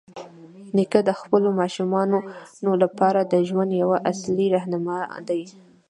نیکه 0.75 0.99
د 1.07 1.11
خپلو 1.19 1.49
ماشومانو 1.59 2.71
لپاره 2.83 3.19
د 3.23 3.33
ژوند 3.47 3.71
یوه 3.81 3.97
اصلي 4.11 4.47
راهنما 4.55 4.97
دی. 5.27 5.41